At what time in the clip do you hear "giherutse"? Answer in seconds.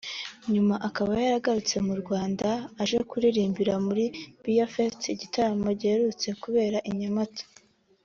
5.79-6.27